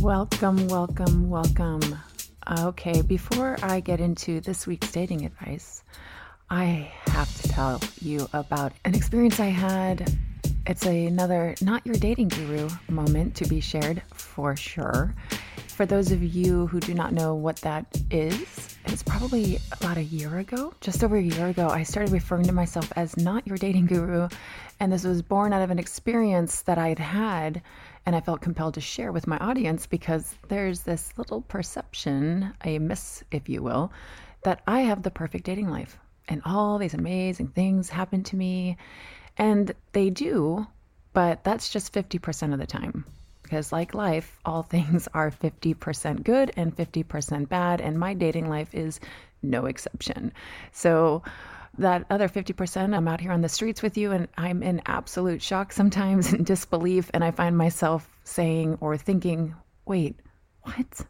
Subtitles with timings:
[0.00, 1.98] Welcome, welcome, welcome.
[2.58, 5.82] Okay, before I get into this week's dating advice,
[6.50, 10.16] I have to tell you about an experience I had.
[10.66, 15.14] It's another not your dating guru moment to be shared for sure.
[15.68, 20.04] For those of you who do not know what that is, it's probably about a
[20.04, 23.56] year ago, just over a year ago, I started referring to myself as not your
[23.56, 24.28] dating guru.
[24.80, 27.62] And this was born out of an experience that I'd had
[28.04, 32.78] and I felt compelled to share with my audience because there's this little perception, a
[32.78, 33.92] miss, if you will,
[34.42, 38.76] that I have the perfect dating life and all these amazing things happen to me.
[39.36, 40.66] And they do,
[41.12, 43.04] but that's just 50% of the time.
[43.42, 48.74] Because, like life, all things are 50% good and 50% bad, and my dating life
[48.74, 49.00] is
[49.42, 50.32] no exception.
[50.72, 51.22] So,
[51.78, 55.42] that other 50%, I'm out here on the streets with you and I'm in absolute
[55.42, 57.10] shock sometimes and disbelief.
[57.14, 59.54] And I find myself saying or thinking,
[59.86, 60.20] wait,
[60.62, 61.00] what?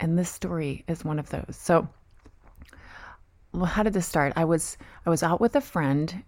[0.00, 1.56] And this story is one of those.
[1.58, 1.88] So,
[3.52, 4.32] well, how did this start?
[4.36, 6.24] I was I was out with a friend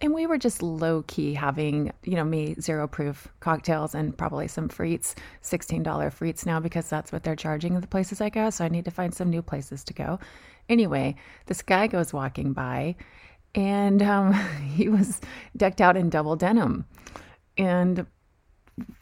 [0.00, 4.46] and we were just low key having, you know, me zero proof cocktails and probably
[4.46, 8.50] some frites, $16 frites now because that's what they're charging in the places I go.
[8.50, 10.20] So I need to find some new places to go.
[10.68, 11.16] Anyway,
[11.46, 12.94] this guy goes walking by
[13.54, 14.32] and um,
[14.74, 15.20] he was
[15.56, 16.84] decked out in double denim.
[17.56, 18.06] And,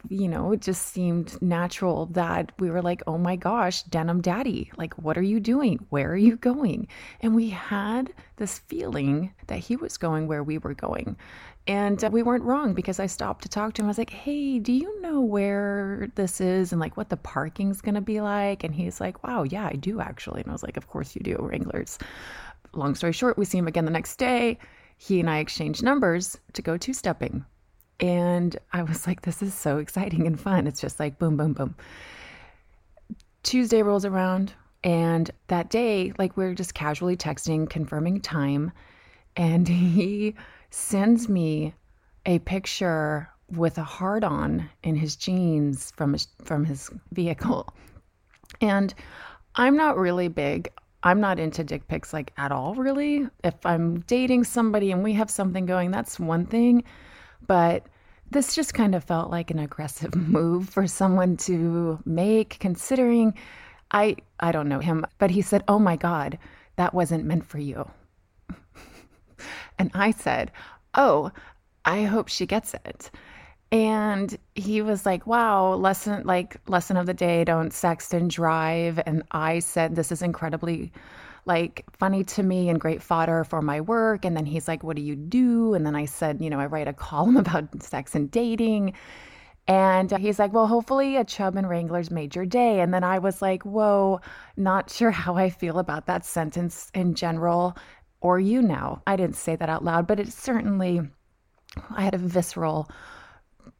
[0.09, 4.71] you know, it just seemed natural that we were like, oh my gosh, denim daddy,
[4.75, 5.85] like, what are you doing?
[5.89, 6.87] Where are you going?
[7.21, 11.17] And we had this feeling that he was going where we were going.
[11.67, 13.87] And uh, we weren't wrong because I stopped to talk to him.
[13.87, 17.81] I was like, hey, do you know where this is and like what the parking's
[17.81, 18.63] going to be like?
[18.63, 20.41] And he's like, wow, yeah, I do actually.
[20.41, 21.99] And I was like, of course you do, Wranglers
[22.73, 24.57] long story short, we see him again the next day.
[24.97, 27.45] He and I exchange numbers to go two stepping.
[27.99, 30.67] And I was like, this is so exciting and fun.
[30.67, 31.75] It's just like boom, boom, boom.
[33.43, 34.53] Tuesday rolls around,
[34.83, 38.71] and that day, like we're just casually texting, confirming time.
[39.35, 40.35] And he
[40.69, 41.73] sends me
[42.25, 47.73] a picture with a heart on in his jeans from his from his vehicle.
[48.61, 48.93] And
[49.55, 50.69] I'm not really big
[51.03, 53.27] I'm not into dick pics like at all, really.
[53.43, 56.83] If I'm dating somebody and we have something going, that's one thing.
[57.45, 57.85] But
[58.31, 63.33] this just kind of felt like an aggressive move for someone to make, considering
[63.91, 66.37] I I don't know him, but he said, "Oh my God,
[66.75, 67.89] that wasn't meant for you."
[69.79, 70.51] and I said,
[70.93, 71.31] "Oh,
[71.85, 73.11] I hope she gets it."
[73.71, 78.99] And he was like, wow, lesson like lesson of the day, don't sext and drive.
[79.05, 80.91] And I said, this is incredibly
[81.45, 84.25] like funny to me and great fodder for my work.
[84.25, 85.73] And then he's like, what do you do?
[85.73, 88.93] And then I said, you know, I write a column about sex and dating.
[89.67, 92.79] And he's like, well, hopefully a Chub and Wranglers made your day.
[92.79, 94.21] And then I was like, whoa,
[94.55, 97.75] not sure how I feel about that sentence in general
[98.21, 99.01] or you now.
[99.05, 101.01] I didn't say that out loud, but it certainly,
[101.91, 102.89] I had a visceral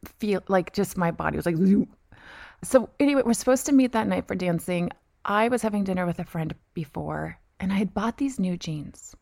[0.05, 1.57] feel like just my body was like.
[2.63, 4.91] So anyway, we're supposed to meet that night for dancing.
[5.25, 9.15] I was having dinner with a friend before, and I had bought these new jeans.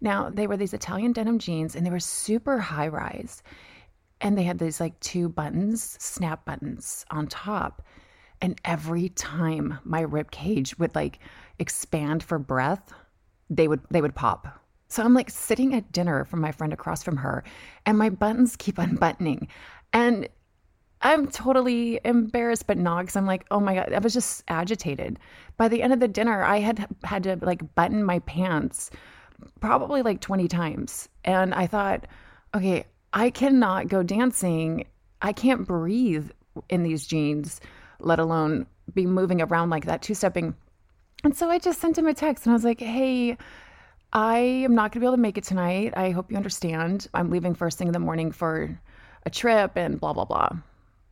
[0.00, 3.42] Now they were these Italian denim jeans, and they were super high rise,
[4.20, 7.82] and they had these like two buttons, snap buttons on top.
[8.40, 11.20] And every time my rib cage would like
[11.58, 12.92] expand for breath,
[13.50, 14.60] they would they would pop.
[14.88, 17.44] So I'm like sitting at dinner from my friend across from her,
[17.86, 19.48] and my buttons keep unbuttoning.
[19.94, 20.28] And
[21.00, 25.18] I'm totally embarrassed, but not because I'm like, oh my God, I was just agitated.
[25.56, 28.90] By the end of the dinner, I had had to like button my pants
[29.60, 31.08] probably like 20 times.
[31.24, 32.06] And I thought,
[32.54, 34.86] okay, I cannot go dancing.
[35.22, 36.30] I can't breathe
[36.68, 37.60] in these jeans,
[38.00, 40.54] let alone be moving around like that, two stepping.
[41.22, 43.36] And so I just sent him a text and I was like, hey,
[44.12, 45.92] I am not going to be able to make it tonight.
[45.96, 47.08] I hope you understand.
[47.14, 48.78] I'm leaving first thing in the morning for
[49.26, 50.50] a trip and blah, blah, blah.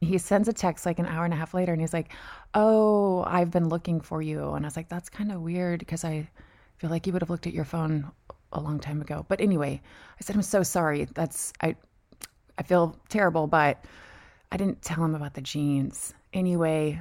[0.00, 2.12] He sends a text like an hour and a half later and he's like,
[2.55, 4.53] Oh, I've been looking for you.
[4.53, 6.29] And I was like, That's kind of weird because I
[6.79, 8.11] feel like you would have looked at your phone
[8.53, 9.25] a long time ago.
[9.29, 9.81] But anyway,
[10.20, 11.05] I said, I'm so sorry.
[11.14, 11.76] That's, I,
[12.59, 13.85] I feel terrible, but
[14.50, 16.12] I didn't tell him about the jeans.
[16.32, 17.00] Anyway,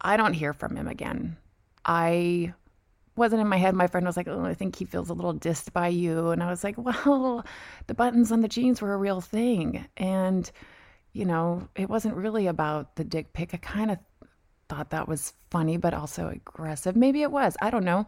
[0.00, 1.36] I don't hear from him again.
[1.84, 2.54] I
[3.18, 3.74] wasn't in my head.
[3.74, 6.30] My friend was like, Oh, I think he feels a little dissed by you.
[6.30, 6.76] And I was like,
[7.06, 7.44] Well,
[7.86, 9.86] the buttons on the jeans were a real thing.
[9.96, 10.50] And,
[11.12, 13.52] you know, it wasn't really about the dick pic.
[13.52, 13.98] I kind of
[14.68, 16.96] thought that was funny, but also aggressive.
[16.96, 17.56] Maybe it was.
[17.60, 18.06] I don't know.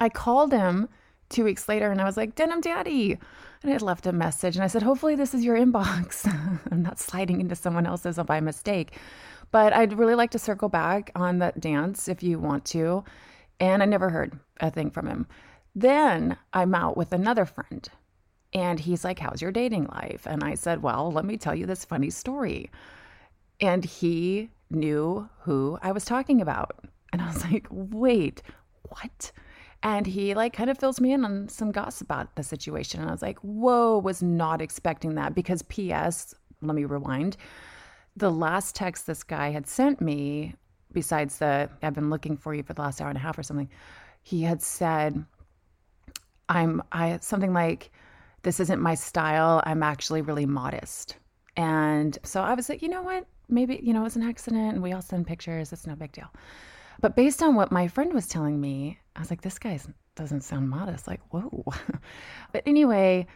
[0.00, 0.88] I called him
[1.28, 3.12] two weeks later and I was like, Denim Daddy.
[3.62, 6.26] And I had left a message and I said, Hopefully this is your inbox.
[6.70, 8.98] I'm not sliding into someone else's by mistake.
[9.50, 13.04] But I'd really like to circle back on that dance if you want to.
[13.62, 15.24] And I never heard a thing from him.
[15.76, 17.88] Then I'm out with another friend
[18.52, 20.26] and he's like, How's your dating life?
[20.26, 22.72] And I said, Well, let me tell you this funny story.
[23.60, 26.84] And he knew who I was talking about.
[27.12, 28.42] And I was like, Wait,
[28.88, 29.30] what?
[29.84, 33.00] And he like kind of fills me in on some gossip about the situation.
[33.00, 37.36] And I was like, Whoa, was not expecting that because P.S., let me rewind.
[38.16, 40.56] The last text this guy had sent me,
[40.92, 43.42] besides the I've been looking for you for the last hour and a half or
[43.42, 43.68] something,
[44.22, 45.24] he had said,
[46.48, 47.90] I'm I something like
[48.42, 49.62] this isn't my style.
[49.64, 51.16] I'm actually really modest.
[51.56, 53.26] And so I was like, you know what?
[53.48, 55.72] Maybe, you know, it was an accident and we all send pictures.
[55.72, 56.28] It's no big deal.
[57.00, 59.78] But based on what my friend was telling me, I was like, this guy
[60.14, 61.06] doesn't sound modest.
[61.06, 61.64] Like, whoa.
[62.52, 63.26] but anyway,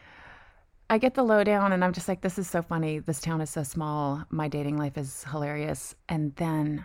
[0.88, 3.00] I get the lowdown and I'm just like, this is so funny.
[3.00, 4.24] This town is so small.
[4.30, 5.94] My dating life is hilarious.
[6.08, 6.84] And then,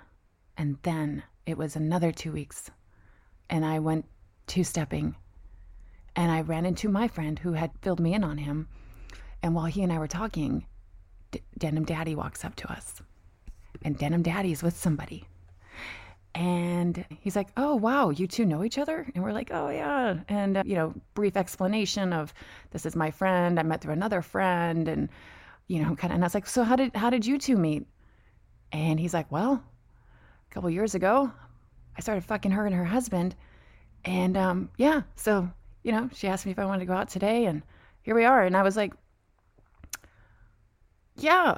[0.57, 2.69] and then it was another two weeks
[3.49, 4.05] and I went
[4.47, 5.15] two stepping
[6.15, 8.67] and I ran into my friend who had filled me in on him.
[9.43, 10.65] And while he and I were talking,
[11.31, 13.01] D- Denim Daddy walks up to us.
[13.83, 15.25] And Denim Daddy's with somebody.
[16.35, 19.05] And he's like, Oh, wow, you two know each other?
[19.13, 20.19] And we're like, Oh, yeah.
[20.29, 22.33] And, uh, you know, brief explanation of
[22.71, 23.59] this is my friend.
[23.59, 24.87] I met through another friend.
[24.87, 25.09] And,
[25.67, 27.57] you know, kind of, and I was like, So how did, how did you two
[27.57, 27.85] meet?
[28.71, 29.63] And he's like, Well,
[30.51, 31.31] a couple years ago,
[31.97, 33.35] I started fucking her and her husband.
[34.03, 35.49] And, um, yeah, so
[35.83, 37.63] you know, she asked me if I wanted to go out today, and
[38.01, 38.43] here we are.
[38.43, 38.93] And I was like,
[41.17, 41.57] yeah,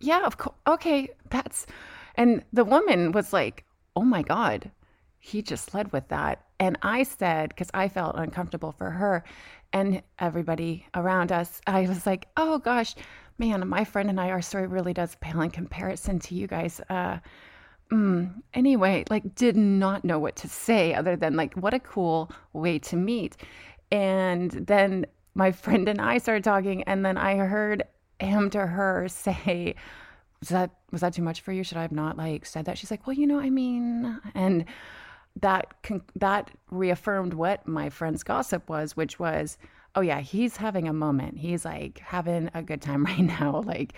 [0.00, 0.56] yeah, of course.
[0.66, 1.66] Okay, that's.
[2.14, 3.64] And the woman was like,
[3.96, 4.70] oh my God,
[5.18, 6.44] he just led with that.
[6.58, 9.24] And I said, because I felt uncomfortable for her
[9.72, 12.94] and everybody around us, I was like, oh gosh,
[13.38, 16.80] man, my friend and I, our story really does pale in comparison to you guys.
[16.88, 17.18] Uh,
[17.92, 22.30] mm, anyway, like did not know what to say other than like what a cool
[22.52, 23.36] way to meet.
[23.90, 27.84] And then my friend and I started talking, and then I heard
[28.18, 29.74] him to her say,
[30.40, 31.62] "Was that was that too much for you?
[31.62, 34.64] Should I have not like said that?" She's like, "Well, you know, I mean," and
[35.40, 39.58] that con- that reaffirmed what my friend's gossip was, which was,
[39.94, 41.38] "Oh yeah, he's having a moment.
[41.38, 43.94] He's like having a good time right now, like."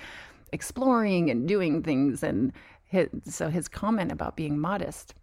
[0.53, 2.53] exploring and doing things and
[2.95, 5.15] his, so his comment about being modest,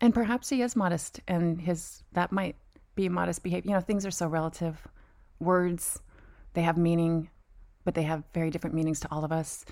[0.00, 2.56] and perhaps he is modest, and his that might
[2.94, 3.70] be modest behavior.
[3.70, 4.86] You know, things are so relative.
[5.40, 6.00] Words,
[6.52, 7.30] they have meaning,
[7.84, 9.64] but they have very different meanings to all of us.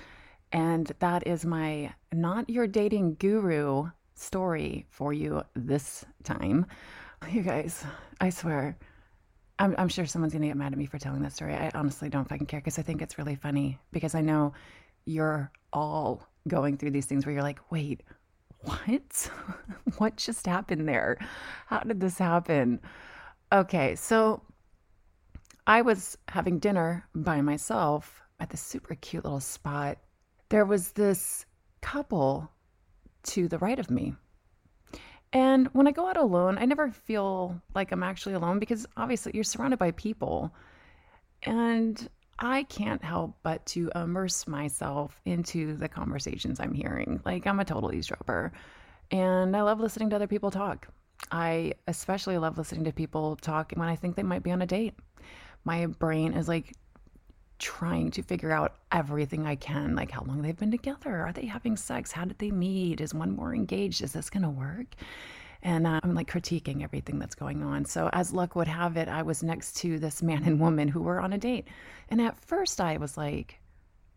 [0.53, 6.67] And that is my not your dating guru story for you this time.
[7.31, 7.85] You guys,
[8.21, 8.77] I swear,
[9.59, 11.55] I'm, I'm sure someone's going to get mad at me for telling that story.
[11.55, 14.55] I honestly don't fucking care because I think it's really funny because I know
[15.05, 18.03] you're all going through these things where you're like, wait,
[18.61, 19.31] what?
[19.99, 21.19] what just happened there?
[21.67, 22.81] How did this happen?
[23.53, 24.43] Okay, so
[25.67, 29.99] I was having dinner by myself at this super cute little spot.
[30.49, 31.47] There was this
[31.81, 32.51] couple
[33.25, 34.15] to the right of me.
[35.33, 39.33] And when I go out alone, I never feel like I'm actually alone because obviously
[39.35, 40.53] you're surrounded by people.
[41.45, 42.09] And
[42.43, 47.21] I can't help but to immerse myself into the conversations I'm hearing.
[47.25, 48.53] Like, I'm a total eavesdropper,
[49.13, 50.89] and I love listening to other people talk.
[51.31, 54.67] I especially love listening to people talk when I think they might be on a
[54.67, 54.95] date.
[55.65, 56.75] My brain is like
[57.61, 61.23] trying to figure out everything I can, like how long they've been together.
[61.23, 62.11] Are they having sex?
[62.11, 63.01] How did they meet?
[63.01, 64.03] Is one more engaged?
[64.03, 64.97] Is this going to work?
[65.63, 67.85] And uh, I'm like critiquing everything that's going on.
[67.85, 71.03] So, as luck would have it, I was next to this man and woman who
[71.03, 71.69] were on a date.
[72.09, 73.61] And at first, I was like,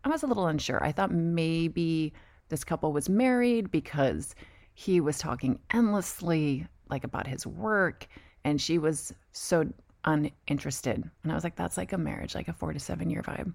[0.04, 0.82] I was a little unsure.
[0.84, 2.12] I thought maybe
[2.48, 4.34] this couple was married because
[4.74, 8.06] he was talking endlessly, like about his work,
[8.44, 9.66] and she was so
[10.04, 11.08] uninterested.
[11.22, 13.54] And I was like, that's like a marriage, like a four to seven year vibe.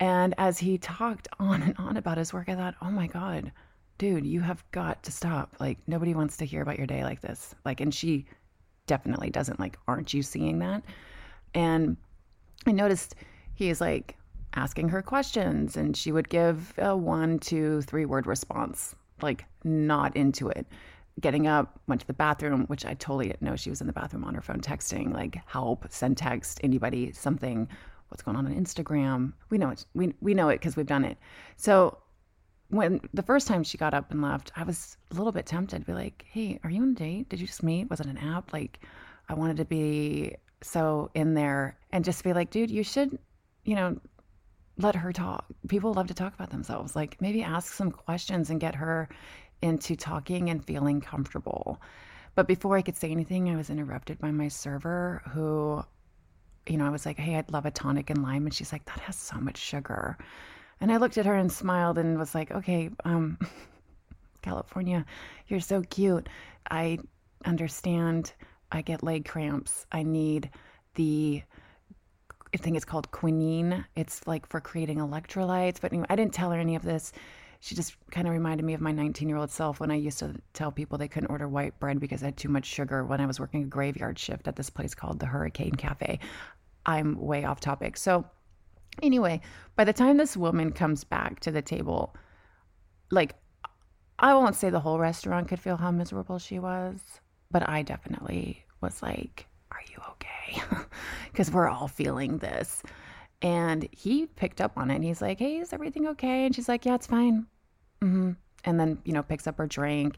[0.00, 3.52] And as he talked on and on about his work, I thought, oh my God
[4.02, 5.54] dude, you have got to stop.
[5.60, 7.54] Like, nobody wants to hear about your day like this.
[7.64, 8.26] Like, and she
[8.88, 9.60] definitely doesn't.
[9.60, 10.82] Like, aren't you seeing that?
[11.54, 11.96] And
[12.66, 13.14] I noticed
[13.54, 14.16] he is like
[14.54, 20.16] asking her questions, and she would give a one, two, three word response, like, not
[20.16, 20.66] into it.
[21.20, 23.92] Getting up, went to the bathroom, which I totally didn't know she was in the
[23.92, 27.68] bathroom on her phone texting, like, help, send text, anybody, something
[28.08, 29.32] what's going on on Instagram.
[29.48, 29.86] We know it.
[29.94, 31.18] We we know it because we've done it.
[31.56, 31.98] So
[32.72, 35.80] when the first time she got up and left, I was a little bit tempted
[35.80, 37.28] to be like, "Hey, are you on a date?
[37.28, 37.90] Did you just meet?
[37.90, 38.80] Was it an app?" Like,
[39.28, 43.18] I wanted to be so in there and just be like, "Dude, you should,
[43.64, 44.00] you know,
[44.78, 45.44] let her talk.
[45.68, 46.96] People love to talk about themselves.
[46.96, 49.08] Like maybe ask some questions and get her
[49.60, 51.80] into talking and feeling comfortable.
[52.34, 55.84] But before I could say anything, I was interrupted by my server who,
[56.66, 58.46] you know, I was like, hey, I'd love a tonic and lime.
[58.46, 60.16] And she's like, that has so much sugar.
[60.82, 63.38] And I looked at her and smiled and was like, okay, um,
[64.42, 65.06] California,
[65.46, 66.28] you're so cute.
[66.68, 66.98] I
[67.44, 68.32] understand.
[68.72, 69.86] I get leg cramps.
[69.92, 70.50] I need
[70.96, 71.42] the
[72.52, 73.84] I think it's called quinine.
[73.94, 75.80] It's like for creating electrolytes.
[75.80, 77.12] But anyway, I didn't tell her any of this.
[77.60, 80.18] She just kind of reminded me of my 19 year old self when I used
[80.18, 83.20] to tell people they couldn't order white bread because I had too much sugar when
[83.20, 86.18] I was working a graveyard shift at this place called the Hurricane Cafe.
[86.84, 87.96] I'm way off topic.
[87.96, 88.26] So,
[89.00, 89.40] anyway,
[89.76, 92.14] by the time this woman comes back to the table,
[93.10, 93.34] like,
[94.18, 97.00] I won't say the whole restaurant could feel how miserable she was,
[97.50, 100.62] but I definitely was like, Are you okay?
[101.30, 102.82] Because we're all feeling this.
[103.40, 106.44] And he picked up on it and he's like, Hey, is everything okay?
[106.44, 107.46] And she's like, Yeah, it's fine.
[108.02, 108.32] Mm-hmm.
[108.64, 110.16] And then, you know, picks up her drink.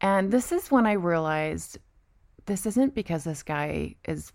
[0.00, 1.78] And this is when I realized
[2.44, 4.32] this isn't because this guy is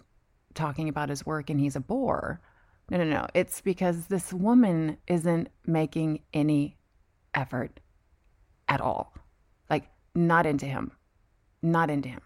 [0.54, 2.42] talking about his work and he's a bore.
[2.92, 3.26] No, no, no.
[3.34, 6.78] It's because this woman isn't making any
[7.34, 7.80] effort
[8.68, 9.14] at all.
[9.70, 10.92] Like, not into him.
[11.62, 12.20] Not into him.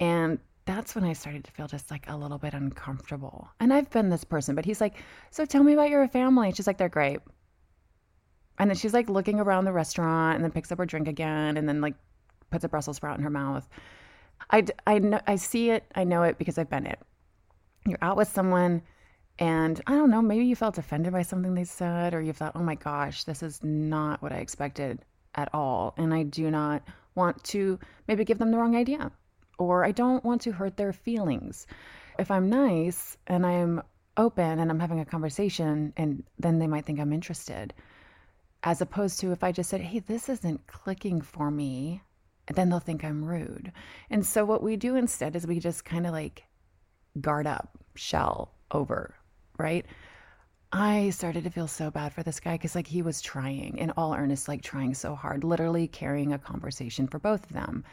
[0.00, 3.48] And that's when I started to feel just like a little bit uncomfortable.
[3.60, 4.96] And I've been this person, but he's like,
[5.30, 6.52] So tell me about your family.
[6.52, 7.20] She's like, They're great.
[8.58, 11.56] And then she's like looking around the restaurant and then picks up her drink again
[11.56, 11.94] and then like
[12.50, 13.68] puts a Brussels sprout in her mouth.
[14.50, 15.84] I, I, know, I see it.
[15.94, 16.98] I know it because I've been it.
[17.86, 18.82] You're out with someone
[19.40, 22.52] and I don't know, maybe you felt offended by something they said or you thought,
[22.54, 25.02] oh my gosh, this is not what I expected
[25.34, 25.94] at all.
[25.96, 26.82] And I do not
[27.14, 29.10] want to maybe give them the wrong idea
[29.58, 31.66] or I don't want to hurt their feelings.
[32.18, 33.82] If I'm nice and I'm
[34.18, 37.72] open and I'm having a conversation, and then they might think I'm interested,
[38.62, 42.02] as opposed to if I just said, hey, this isn't clicking for me,
[42.54, 43.72] then they'll think I'm rude.
[44.10, 46.44] And so what we do instead is we just kind of like
[47.20, 49.14] guard up, shell over,
[49.60, 49.86] right?
[50.72, 53.90] I started to feel so bad for this guy because, like, he was trying in
[53.92, 57.84] all earnest, like, trying so hard, literally carrying a conversation for both of them.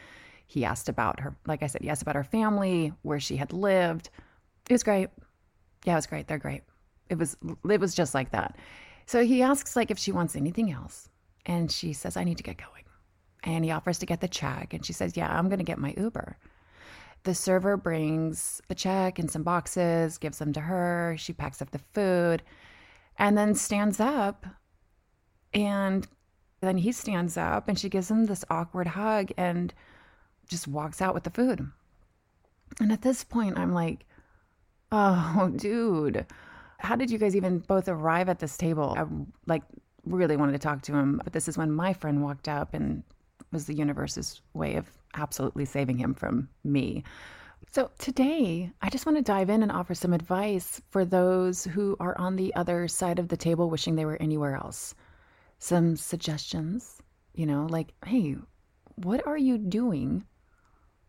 [0.46, 3.52] He asked about her, like I said, he asked about her family, where she had
[3.52, 4.10] lived.
[4.68, 5.10] It was great.
[5.84, 6.28] Yeah, it was great.
[6.28, 6.62] They're great.
[7.08, 7.36] It was
[7.68, 8.56] it was just like that.
[9.06, 11.08] So he asks like if she wants anything else.
[11.46, 12.84] And she says, I need to get going.
[13.42, 14.74] And he offers to get the check.
[14.74, 16.36] And she says, Yeah, I'm gonna get my Uber.
[17.24, 21.16] The server brings the check and some boxes, gives them to her.
[21.18, 22.42] She packs up the food
[23.18, 24.46] and then stands up.
[25.52, 26.06] And
[26.60, 29.32] then he stands up and she gives him this awkward hug.
[29.36, 29.72] And
[30.48, 31.70] just walks out with the food.
[32.80, 34.04] And at this point, I'm like,
[34.90, 36.26] oh, dude,
[36.78, 38.94] how did you guys even both arrive at this table?
[38.96, 39.04] I
[39.46, 39.62] like
[40.04, 43.02] really wanted to talk to him, but this is when my friend walked up and
[43.52, 47.04] was the universe's way of absolutely saving him from me.
[47.70, 51.96] So today, I just want to dive in and offer some advice for those who
[52.00, 54.94] are on the other side of the table wishing they were anywhere else.
[55.58, 57.02] Some suggestions,
[57.34, 58.36] you know, like, hey,
[58.94, 60.24] what are you doing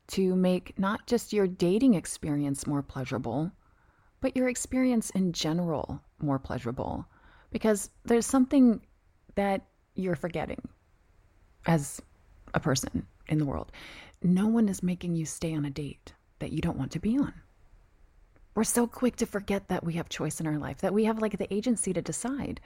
[0.10, 3.52] to make not just your dating experience more pleasurable,
[4.22, 7.06] but your experience in general more pleasurable.
[7.52, 8.82] Because there's something
[9.36, 9.66] that
[9.96, 10.62] you're forgetting
[11.66, 12.02] as
[12.54, 13.72] a person in the world.
[14.22, 17.18] No one is making you stay on a date that you don't want to be
[17.18, 17.34] on.
[18.56, 21.22] We're so quick to forget that we have choice in our life, that we have
[21.22, 22.60] like the agency to decide.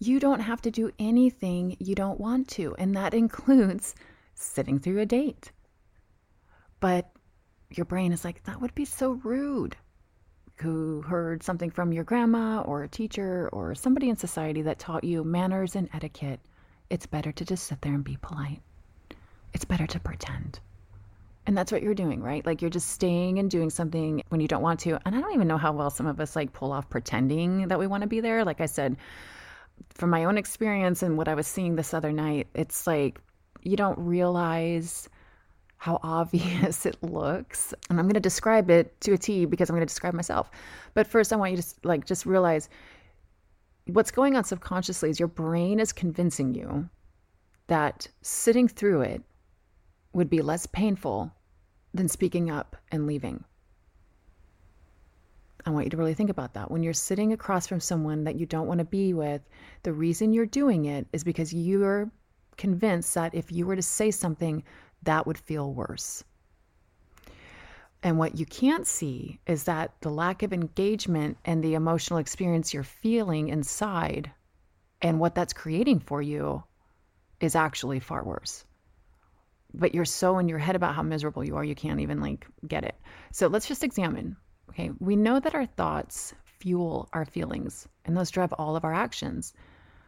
[0.00, 3.94] You don't have to do anything you don't want to, and that includes
[4.34, 5.52] sitting through a date.
[6.80, 7.10] But
[7.70, 9.76] your brain is like, that would be so rude.
[10.56, 15.04] Who heard something from your grandma or a teacher or somebody in society that taught
[15.04, 16.40] you manners and etiquette.
[16.90, 18.62] It's better to just sit there and be polite.
[19.54, 20.60] It's better to pretend.
[21.46, 22.44] And that's what you're doing, right?
[22.44, 24.98] Like you're just staying and doing something when you don't want to.
[25.06, 27.78] And I don't even know how well some of us like pull off pretending that
[27.78, 28.44] we want to be there.
[28.44, 28.96] Like I said,
[29.90, 33.20] from my own experience and what I was seeing this other night, it's like
[33.62, 35.08] you don't realize
[35.76, 37.74] how obvious it looks.
[37.90, 40.50] And I'm going to describe it to a T because I'm going to describe myself.
[40.94, 42.70] But first, I want you to like just realize
[43.86, 46.88] what's going on subconsciously is your brain is convincing you
[47.66, 49.22] that sitting through it
[50.14, 51.32] would be less painful
[51.92, 53.44] than speaking up and leaving.
[55.66, 56.70] I want you to really think about that.
[56.70, 59.40] When you're sitting across from someone that you don't want to be with,
[59.82, 62.10] the reason you're doing it is because you're
[62.56, 64.62] convinced that if you were to say something
[65.02, 66.22] that would feel worse.
[68.02, 72.74] And what you can't see is that the lack of engagement and the emotional experience
[72.74, 74.30] you're feeling inside
[75.00, 76.62] and what that's creating for you
[77.40, 78.66] is actually far worse.
[79.76, 82.46] But you're so in your head about how miserable you are, you can't even like
[82.66, 82.94] get it.
[83.32, 84.36] So let's just examine.
[84.70, 88.94] Okay, we know that our thoughts fuel our feelings, and those drive all of our
[88.94, 89.52] actions.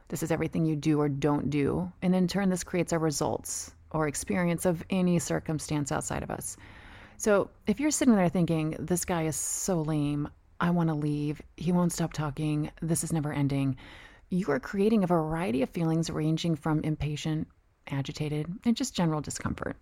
[0.09, 1.93] This is everything you do or don't do.
[2.01, 6.57] And in turn, this creates our results or experience of any circumstance outside of us.
[7.19, 10.29] So if you're sitting there thinking, this guy is so lame,
[10.61, 13.77] I want to leave, he won't stop talking, this is never ending,
[14.29, 17.49] you are creating a variety of feelings ranging from impatient,
[17.89, 19.77] agitated, and just general discomfort.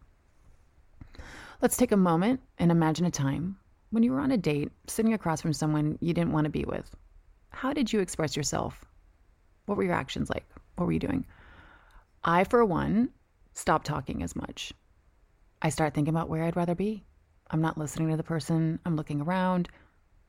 [1.63, 3.57] Let's take a moment and imagine a time
[3.91, 6.65] when you were on a date sitting across from someone you didn't want to be
[6.65, 6.95] with.
[7.51, 8.85] How did you express yourself?
[9.67, 10.45] What were your actions like?
[10.77, 11.25] What were you doing?
[12.23, 13.11] I, for one,
[13.53, 14.73] stop talking as much.
[15.63, 17.05] I start thinking about where I'd rather be.
[17.51, 18.81] I'm not listening to the person.
[18.85, 19.69] I'm looking around,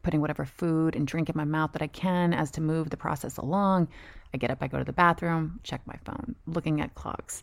[0.05, 2.95] putting whatever food and drink in my mouth that I can as to move the
[2.95, 3.88] process along.
[4.33, 7.41] I get up, I go to the bathroom, check my phone, looking at clocks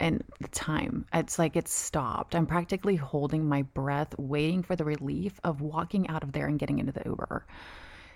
[0.00, 1.04] and the time.
[1.12, 2.34] It's like it's stopped.
[2.34, 6.58] I'm practically holding my breath, waiting for the relief of walking out of there and
[6.58, 7.44] getting into the Uber.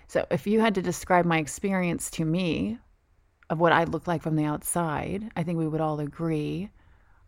[0.07, 2.79] So, if you had to describe my experience to me
[3.51, 6.71] of what I look like from the outside, I think we would all agree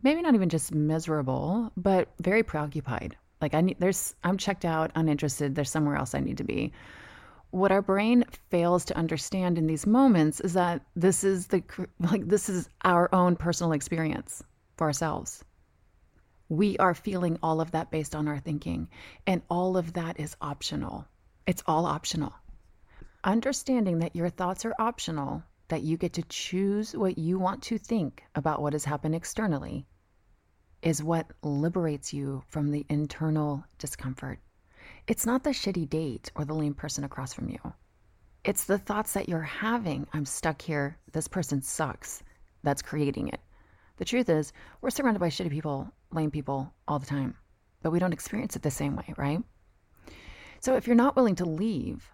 [0.02, 3.18] maybe not even just miserable, but very preoccupied.
[3.46, 6.74] Like I need there's I'm checked out, uninterested, there's somewhere else I need to be.
[7.52, 11.62] What our brain fails to understand in these moments is that this is the
[12.00, 14.42] like this is our own personal experience
[14.78, 15.46] for ourselves.
[16.50, 18.88] We are feeling all of that based on our thinking,
[19.28, 21.06] and all of that is optional.
[21.46, 22.34] It's all optional.
[23.24, 27.78] Understanding that your thoughts are optional, that you get to choose what you want to
[27.78, 29.86] think about what has happened externally,
[30.86, 34.38] is what liberates you from the internal discomfort.
[35.08, 37.58] It's not the shitty date or the lame person across from you.
[38.44, 40.06] It's the thoughts that you're having.
[40.14, 40.96] I'm stuck here.
[41.12, 42.22] This person sucks.
[42.62, 43.40] That's creating it.
[43.98, 47.36] The truth is, we're surrounded by shitty people, lame people all the time,
[47.82, 49.42] but we don't experience it the same way, right?
[50.60, 52.12] So if you're not willing to leave,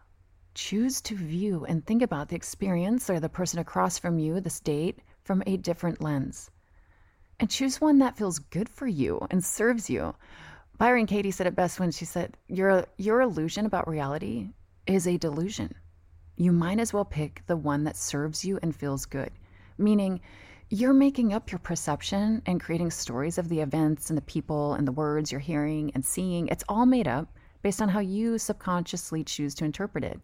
[0.54, 4.62] choose to view and think about the experience or the person across from you, this
[4.62, 6.50] date, from a different lens
[7.42, 10.14] and choose one that feels good for you and serves you.
[10.78, 14.50] Byron Katie said it best when she said, your, your illusion about reality
[14.86, 15.74] is a delusion.
[16.38, 19.32] You might as well pick the one that serves you and feels good,
[19.80, 20.22] meaning
[20.70, 24.88] you're making up your perception and creating stories of the events and the people and
[24.88, 26.48] the words you're hearing and seeing.
[26.48, 27.28] It's all made up
[27.64, 30.22] based on how you subconsciously choose to interpret it.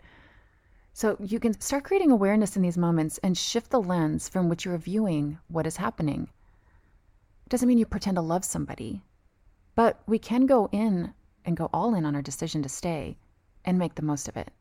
[0.93, 4.65] So you can start creating awareness in these moments and shift the lens from which
[4.65, 6.29] you're viewing what is happening.
[7.49, 9.01] Doesn't mean you pretend to love somebody,
[9.75, 11.13] but we can go in
[11.45, 13.17] and go all in on our decision to stay
[13.63, 14.51] and make the most of it.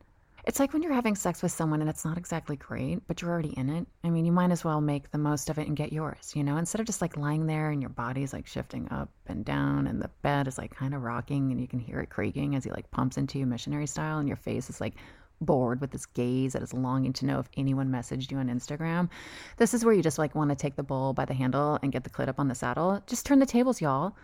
[0.46, 3.32] It's like when you're having sex with someone and it's not exactly great, but you're
[3.32, 3.84] already in it.
[4.04, 6.44] I mean, you might as well make the most of it and get yours, you
[6.44, 9.88] know, instead of just like lying there and your body's like shifting up and down
[9.88, 12.62] and the bed is like kind of rocking and you can hear it creaking as
[12.62, 14.94] he like pumps into you missionary style and your face is like
[15.40, 19.08] bored with this gaze that is longing to know if anyone messaged you on Instagram.
[19.56, 21.92] This is where you just like want to take the bull by the handle and
[21.92, 23.02] get the clit up on the saddle.
[23.06, 24.16] Just turn the tables, y'all,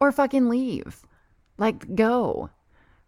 [0.00, 1.02] or fucking leave.
[1.56, 2.50] Like, go,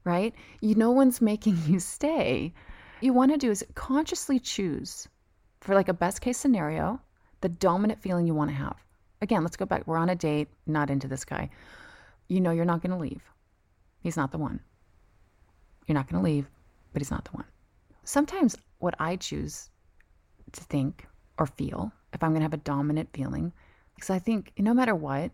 [0.05, 0.35] right?
[0.61, 2.53] You, no one's making you stay.
[3.01, 5.09] You want to do is consciously choose
[5.61, 7.01] for like a best case scenario,
[7.41, 8.77] the dominant feeling you want to have.
[9.23, 9.87] Again, let's go back.
[9.87, 11.51] We're on a date, not into this guy.
[12.29, 13.23] You know you're not going to leave.
[14.01, 14.61] He's not the one.
[15.87, 16.49] You're not going to leave
[16.93, 17.47] but he's not the one.
[18.05, 19.71] Sometimes what I choose
[20.53, 21.07] to think
[21.39, 23.53] or feel, if I'm going to have a dominant feeling,
[23.95, 25.31] because I think no matter what,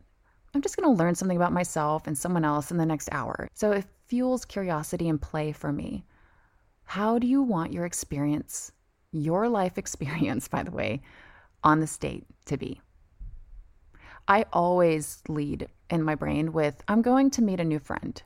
[0.55, 3.49] I'm just going to learn something about myself and someone else in the next hour.
[3.55, 6.05] So it fuels curiosity and play for me.
[6.85, 8.73] How do you want your experience,
[9.13, 11.03] your life experience, by the way,
[11.63, 12.81] on the state to be?
[14.29, 18.21] I always lead in my brain with I'm going to meet a new friend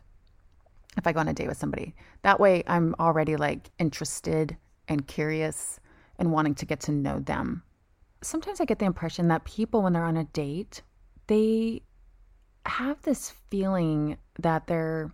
[0.97, 1.95] if I go on a date with somebody.
[2.23, 4.57] That way, I'm already like interested
[4.89, 5.81] and curious
[6.19, 7.63] and wanting to get to know them.
[8.23, 10.83] Sometimes I get the impression that people, when they're on a date,
[11.27, 11.83] they
[12.67, 15.11] have this feeling that they're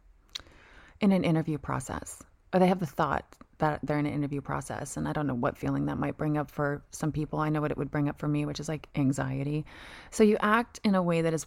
[1.01, 3.25] in an interview process, or they have the thought
[3.59, 4.97] that they're in an interview process.
[4.97, 7.39] And I don't know what feeling that might bring up for some people.
[7.39, 9.65] I know what it would bring up for me, which is like anxiety.
[10.11, 11.47] So you act in a way that is,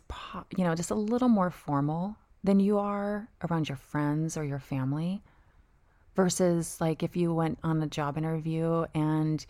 [0.56, 4.60] you know, just a little more formal than you are around your friends or your
[4.60, 5.21] family
[6.15, 9.45] versus like if you went on a job interview and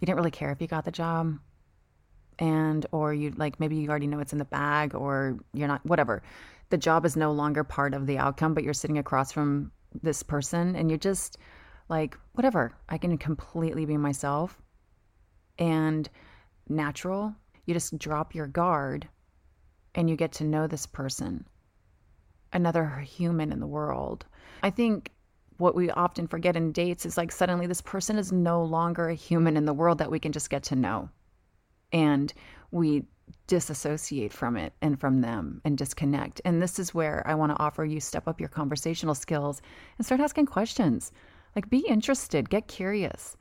[0.00, 1.38] you didn't really care if you got the job
[2.38, 5.84] and or you like maybe you already know it's in the bag or you're not
[5.84, 6.22] whatever.
[6.70, 9.72] The job is no longer part of the outcome but you're sitting across from
[10.02, 11.38] this person and you're just
[11.88, 12.72] like whatever.
[12.88, 14.60] I can completely be myself
[15.58, 16.08] and
[16.68, 17.34] natural.
[17.66, 19.08] You just drop your guard
[19.94, 21.44] and you get to know this person
[22.52, 24.24] another human in the world
[24.62, 25.10] i think
[25.58, 29.14] what we often forget in dates is like suddenly this person is no longer a
[29.14, 31.08] human in the world that we can just get to know
[31.92, 32.32] and
[32.70, 33.04] we
[33.46, 36.40] disassociate from it and from them and disconnect.
[36.44, 39.60] And this is where I want to offer you step up your conversational skills
[39.96, 41.12] and start asking questions.
[41.56, 43.36] Like be interested, get curious.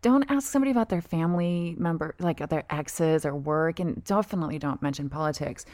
[0.00, 4.80] Don't ask somebody about their family member, like their exes or work, and definitely don't
[4.80, 5.64] mention politics.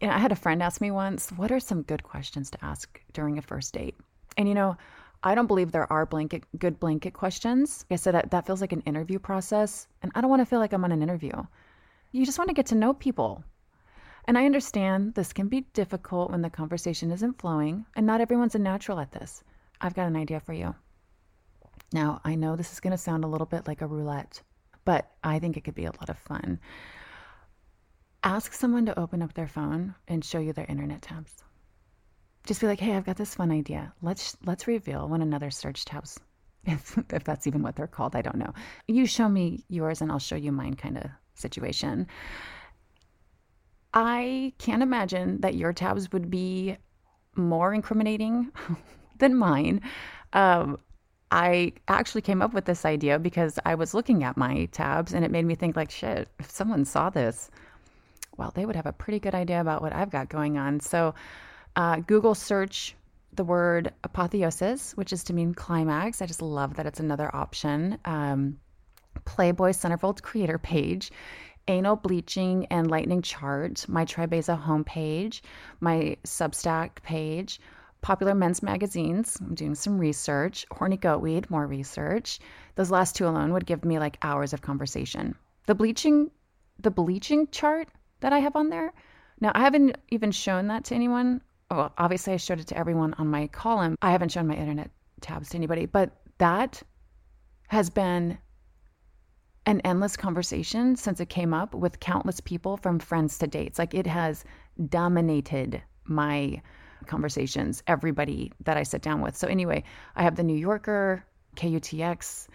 [0.00, 2.64] You know, I had a friend ask me once, what are some good questions to
[2.64, 3.96] ask during a first date?
[4.36, 4.76] And you know,
[5.22, 7.84] I don't believe there are blanket good blanket questions.
[7.88, 10.46] Like I said that, that feels like an interview process, and I don't want to
[10.46, 11.32] feel like I'm on an interview.
[12.12, 13.42] You just want to get to know people.
[14.26, 18.54] And I understand this can be difficult when the conversation isn't flowing, and not everyone's
[18.54, 19.42] a natural at this.
[19.80, 20.74] I've got an idea for you.
[21.92, 24.42] Now, I know this is going to sound a little bit like a roulette,
[24.84, 26.58] but I think it could be a lot of fun.
[28.24, 31.44] Ask someone to open up their phone and show you their internet tabs
[32.46, 33.92] just be like, hey, I've got this fun idea.
[34.02, 36.18] Let's let's reveal one another's search tabs.
[36.66, 38.54] If, if that's even what they're called, I don't know.
[38.88, 42.06] You show me yours and I'll show you mine kind of situation.
[43.92, 46.78] I can't imagine that your tabs would be
[47.36, 48.50] more incriminating
[49.18, 49.82] than mine.
[50.32, 50.78] Um,
[51.30, 55.22] I actually came up with this idea because I was looking at my tabs and
[55.22, 57.50] it made me think like shit, if someone saw this,
[58.36, 60.80] well, they would have a pretty good idea about what I've got going on.
[60.80, 61.14] So
[61.76, 62.94] uh, Google search
[63.32, 66.22] the word apotheosis, which is to mean climax.
[66.22, 67.98] I just love that it's another option.
[68.04, 68.58] Um,
[69.24, 71.10] Playboy Centerfold creator page,
[71.68, 75.40] anal bleaching and lightning chart, my Tribeza homepage,
[75.80, 77.60] my Substack page,
[78.02, 79.38] popular men's magazines.
[79.40, 80.66] I'm doing some research.
[80.70, 82.38] Horny goatweed, more research.
[82.74, 85.34] Those last two alone would give me like hours of conversation.
[85.66, 86.30] The bleaching,
[86.78, 87.88] the bleaching chart
[88.24, 88.92] that I have on there.
[89.40, 93.14] Now I haven't even shown that to anyone well, obviously I showed it to everyone
[93.14, 93.96] on my column.
[94.02, 96.82] I haven't shown my internet tabs to anybody, but that
[97.68, 98.38] has been
[99.66, 103.78] an endless conversation since it came up with countless people from friends to dates.
[103.78, 104.44] Like it has
[104.88, 106.60] dominated my
[107.06, 109.36] conversations, everybody that I sit down with.
[109.36, 109.84] So, anyway,
[110.16, 111.24] I have the New Yorker,
[111.56, 112.48] KUTX,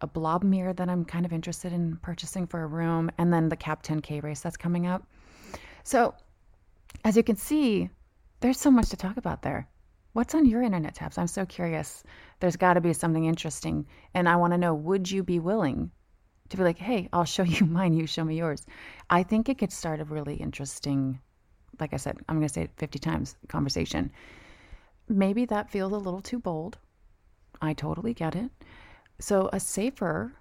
[0.00, 3.48] a blob mirror that I'm kind of interested in purchasing for a room, and then
[3.48, 5.06] the Cap 10K race that's coming up.
[5.86, 6.14] So,
[7.04, 7.90] as you can see,
[8.40, 9.68] there's so much to talk about there.
[10.14, 11.16] What's on your internet tabs?
[11.16, 12.02] I'm so curious.
[12.40, 13.86] There's got to be something interesting.
[14.12, 15.92] And I want to know would you be willing
[16.48, 18.66] to be like, hey, I'll show you mine, you show me yours?
[19.10, 21.20] I think it could start a really interesting,
[21.78, 24.10] like I said, I'm going to say it 50 times conversation.
[25.08, 26.78] Maybe that feels a little too bold.
[27.62, 28.50] I totally get it.
[29.20, 30.34] So, a safer,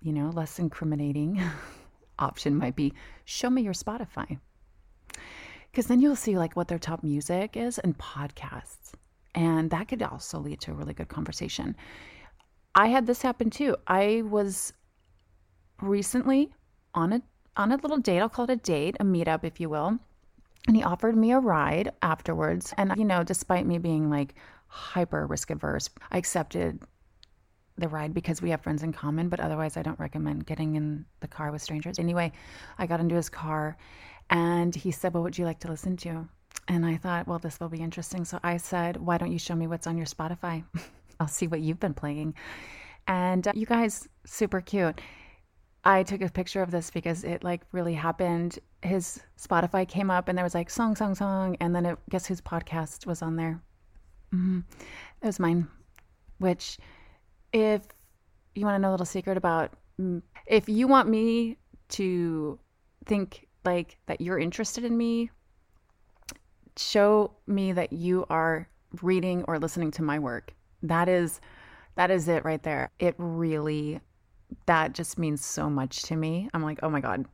[0.00, 1.42] you know, less incriminating
[2.20, 4.38] option might be show me your Spotify
[5.70, 8.92] because then you'll see like what their top music is and podcasts.
[9.34, 11.76] And that could also lead to a really good conversation.
[12.74, 13.76] I had this happen too.
[13.86, 14.72] I was
[15.80, 16.52] recently
[16.94, 17.22] on a
[17.56, 18.20] on a little date.
[18.20, 19.98] I'll call it a date, a meetup, if you will.
[20.66, 22.72] And he offered me a ride afterwards.
[22.76, 24.34] And you know, despite me being like
[24.66, 26.80] hyper risk averse, I accepted
[27.76, 29.28] the ride because we have friends in common.
[29.28, 31.98] But otherwise, I don't recommend getting in the car with strangers.
[31.98, 32.32] Anyway,
[32.78, 33.76] I got into his car
[34.30, 36.26] and he said, Well, what would you like to listen to?
[36.68, 38.24] And I thought, Well, this will be interesting.
[38.24, 40.64] So I said, Why don't you show me what's on your Spotify?
[41.20, 42.34] I'll see what you've been playing.
[43.06, 45.00] And uh, you guys, super cute.
[45.82, 48.58] I took a picture of this because it like really happened.
[48.82, 51.56] His Spotify came up and there was like song, song, song.
[51.60, 53.60] And then it, guess whose podcast was on there?
[54.32, 54.60] Mm-hmm.
[55.22, 55.66] It was mine.
[56.38, 56.78] Which,
[57.52, 57.82] if
[58.54, 59.72] you want to know a little secret about,
[60.46, 61.56] if you want me
[61.90, 62.58] to
[63.06, 65.30] think like that you're interested in me,
[66.76, 68.68] show me that you are
[69.02, 70.54] reading or listening to my work.
[70.82, 71.40] That is
[71.96, 72.90] that is it right there.
[72.98, 74.00] It really
[74.66, 76.48] that just means so much to me.
[76.54, 77.26] I'm like, "Oh my god,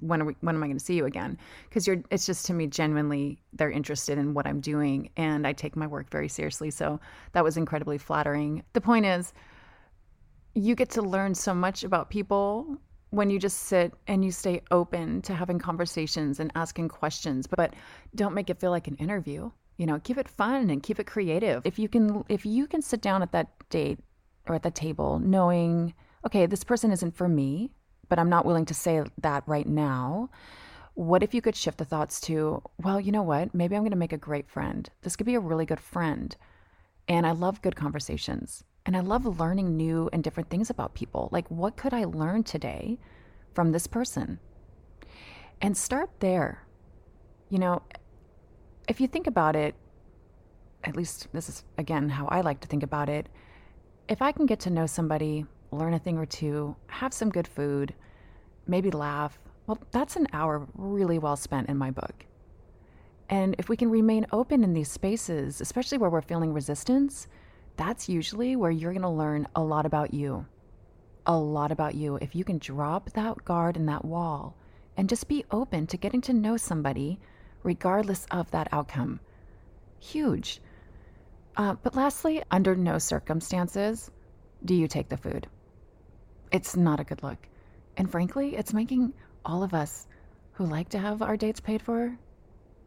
[0.00, 1.38] when are we, when am I going to see you again?"
[1.70, 5.52] Cuz you're it's just to me genuinely they're interested in what I'm doing and I
[5.52, 6.70] take my work very seriously.
[6.70, 7.00] So
[7.32, 8.64] that was incredibly flattering.
[8.72, 9.32] The point is
[10.54, 12.78] you get to learn so much about people
[13.10, 17.74] when you just sit and you stay open to having conversations and asking questions, but
[18.14, 19.50] don't make it feel like an interview.
[19.76, 21.62] You know, keep it fun and keep it creative.
[21.64, 24.00] If you can if you can sit down at that date
[24.48, 27.70] or at the table knowing, okay, this person isn't for me,
[28.08, 30.30] but I'm not willing to say that right now.
[30.94, 33.54] What if you could shift the thoughts to, well, you know what?
[33.54, 34.88] Maybe I'm going to make a great friend.
[35.02, 36.34] This could be a really good friend.
[37.06, 38.64] And I love good conversations.
[38.86, 41.28] And I love learning new and different things about people.
[41.32, 42.98] Like, what could I learn today
[43.52, 44.38] from this person?
[45.60, 46.62] And start there.
[47.50, 47.82] You know,
[48.88, 49.74] if you think about it,
[50.84, 53.28] at least this is, again, how I like to think about it.
[54.08, 57.48] If I can get to know somebody, learn a thing or two, have some good
[57.48, 57.92] food,
[58.68, 62.24] maybe laugh, well, that's an hour really well spent in my book.
[63.28, 67.26] And if we can remain open in these spaces, especially where we're feeling resistance,
[67.76, 70.46] that's usually where you're going to learn a lot about you.
[71.26, 72.16] A lot about you.
[72.20, 74.56] If you can drop that guard and that wall
[74.96, 77.18] and just be open to getting to know somebody,
[77.62, 79.20] regardless of that outcome.
[80.00, 80.60] Huge.
[81.56, 84.10] Uh, but lastly, under no circumstances
[84.64, 85.46] do you take the food.
[86.52, 87.48] It's not a good look.
[87.96, 90.06] And frankly, it's making all of us
[90.52, 92.18] who like to have our dates paid for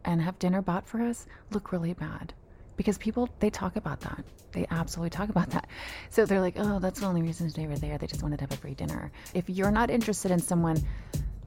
[0.04, 2.32] and have dinner bought for us look really bad
[2.80, 4.24] because people they talk about that.
[4.52, 5.66] They absolutely talk about that.
[6.08, 7.98] So they're like oh that's the only reason they were there.
[7.98, 9.12] They just wanted to have a free dinner.
[9.34, 10.82] If you're not interested in someone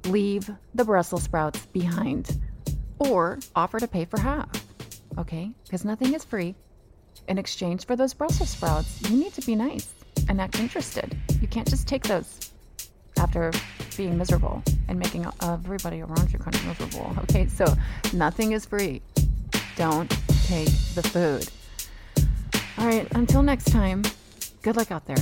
[0.05, 2.39] leave the brussels sprouts behind
[2.99, 4.47] or offer to pay for half
[5.17, 5.49] okay?
[5.63, 6.53] Because nothing is free.
[7.27, 9.91] In exchange for those brussels sprouts you need to be nice
[10.29, 11.17] and act interested.
[11.41, 12.51] You can't just take those
[13.17, 13.51] after
[13.97, 17.11] being miserable and making everybody around you kind of miserable.
[17.23, 17.65] Okay, so
[18.13, 19.01] nothing is free.
[19.75, 20.11] Don't
[20.53, 21.49] take the food.
[22.77, 24.03] All right, until next time,
[24.61, 25.17] good luck out there.